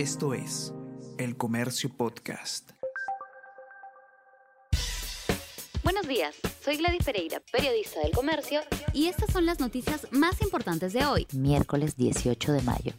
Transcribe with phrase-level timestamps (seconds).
[0.00, 0.72] Esto es
[1.18, 2.70] El Comercio Podcast.
[5.84, 8.62] Buenos días, soy Gladys Pereira, periodista del Comercio,
[8.94, 12.94] y estas son las noticias más importantes de hoy, miércoles 18 de mayo.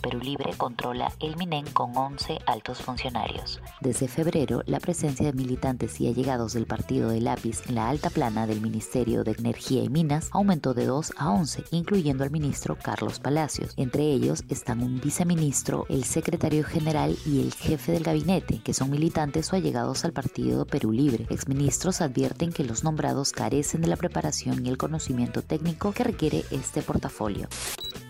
[0.00, 3.60] Perú Libre controla el MINEN con 11 altos funcionarios.
[3.80, 8.10] Desde febrero, la presencia de militantes y allegados del partido de lápiz en la alta
[8.10, 12.76] plana del Ministerio de Energía y Minas aumentó de 2 a 11, incluyendo al ministro
[12.76, 13.74] Carlos Palacios.
[13.76, 18.90] Entre ellos están un viceministro, el secretario general y el jefe del gabinete, que son
[18.90, 21.26] militantes o allegados al partido Perú Libre.
[21.30, 26.44] Exministros advierten que los nombrados carecen de la preparación y el conocimiento técnico que requiere
[26.50, 27.48] este portafolio.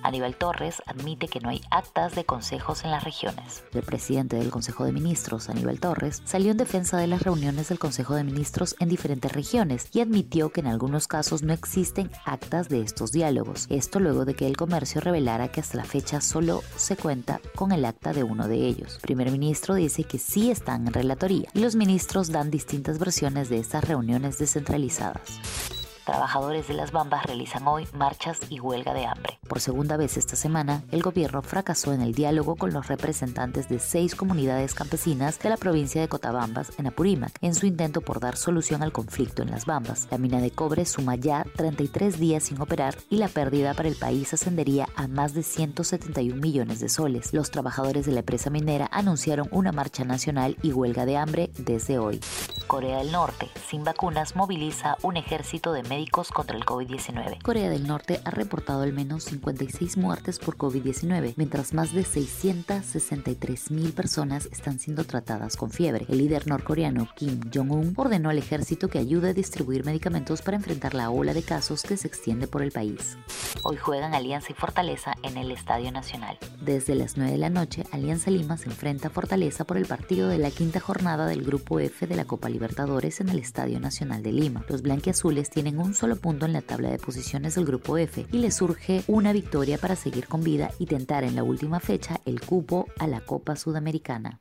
[0.02, 3.64] Aníbal Torres admite que no hay actas de consejos en las regiones.
[3.72, 7.78] El presidente del Consejo de Ministros, Aníbal Torres, salió en defensa de las reuniones del
[7.78, 12.68] Consejo de Ministros en diferentes regiones y admitió que en algunos casos no existen actas
[12.68, 13.66] de estos diálogos.
[13.68, 17.72] Esto luego de que el comercio revelara que hasta la fecha solo se cuenta con
[17.72, 18.96] el acta de uno de ellos.
[18.96, 23.48] El primer ministro dice que sí están en relatoría y los ministros dan distintas versiones
[23.48, 29.38] de estas reuniones descentralizadas trabajadores de las Bambas realizan hoy marchas y huelga de hambre.
[29.48, 33.78] Por segunda vez esta semana, el gobierno fracasó en el diálogo con los representantes de
[33.78, 38.36] seis comunidades campesinas de la provincia de Cotabambas, en Apurímac, en su intento por dar
[38.36, 40.08] solución al conflicto en las Bambas.
[40.10, 43.96] La mina de cobre suma ya 33 días sin operar y la pérdida para el
[43.96, 47.32] país ascendería a más de 171 millones de soles.
[47.32, 51.98] Los trabajadores de la empresa minera anunciaron una marcha nacional y huelga de hambre desde
[51.98, 52.20] hoy.
[52.66, 57.42] Corea del Norte, sin vacunas, moviliza un ejército de médicos contra el COVID-19.
[57.42, 63.72] Corea del Norte ha reportado al menos 56 muertes por COVID-19, mientras más de 663
[63.72, 66.06] mil personas están siendo tratadas con fiebre.
[66.08, 70.94] El líder norcoreano Kim Jong-un ordenó al ejército que ayude a distribuir medicamentos para enfrentar
[70.94, 73.18] la ola de casos que se extiende por el país.
[73.64, 76.38] Hoy juegan Alianza y Fortaleza en el Estadio Nacional.
[76.60, 80.28] Desde las 9 de la noche, Alianza Lima se enfrenta a Fortaleza por el partido
[80.28, 84.22] de la quinta jornada del Grupo F de la Copa Libertadores en el Estadio Nacional
[84.22, 84.64] de Lima.
[84.68, 88.38] Los blanquiazules tienen un solo punto en la tabla de posiciones del Grupo F y
[88.38, 92.40] les surge una victoria para seguir con vida y tentar en la última fecha el
[92.40, 94.40] cupo a la Copa Sudamericana.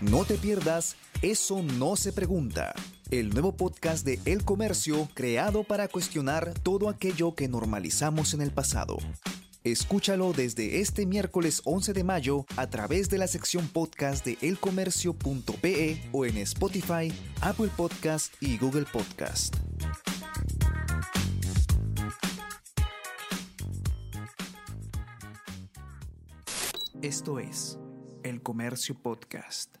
[0.00, 2.74] No te pierdas Eso no se pregunta
[3.10, 8.50] el nuevo podcast de El Comercio creado para cuestionar todo aquello que normalizamos en el
[8.50, 8.98] pasado.
[9.72, 16.08] Escúchalo desde este miércoles 11 de mayo a través de la sección podcast de elcomercio.pe
[16.10, 17.12] o en Spotify,
[17.42, 19.56] Apple Podcast y Google Podcast.
[27.02, 27.78] Esto es
[28.22, 29.76] El Comercio Podcast.